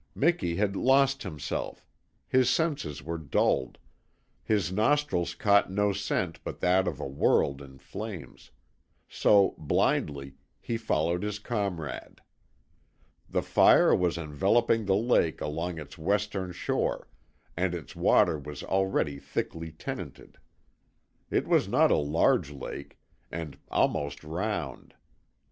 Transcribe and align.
Miki 0.15 0.55
had 0.55 0.75
"lost" 0.75 1.21
himself; 1.21 1.85
his 2.27 2.49
senses 2.49 3.03
were 3.03 3.19
dulled; 3.19 3.77
his 4.43 4.71
nostrils 4.71 5.35
caught 5.35 5.71
no 5.71 5.93
scent 5.93 6.43
but 6.43 6.59
that 6.59 6.87
of 6.87 6.99
a 6.99 7.05
world 7.05 7.61
in 7.61 7.77
flames 7.77 8.49
so, 9.07 9.53
blindly, 9.59 10.33
he 10.59 10.75
followed 10.75 11.21
his 11.21 11.37
comrade. 11.37 12.19
The 13.29 13.43
fire 13.43 13.93
was 13.95 14.17
enveloping 14.17 14.85
the 14.85 14.95
lake 14.97 15.39
along 15.39 15.77
its 15.77 15.99
western 15.99 16.51
shore, 16.51 17.07
and 17.55 17.75
its 17.75 17.95
water 17.95 18.39
was 18.39 18.63
already 18.63 19.19
thickly 19.19 19.71
tenanted. 19.71 20.39
It 21.29 21.47
was 21.47 21.67
not 21.67 21.91
a 21.91 21.97
large 21.97 22.49
lake, 22.49 22.97
and 23.31 23.55
almost 23.69 24.23
round. 24.23 24.95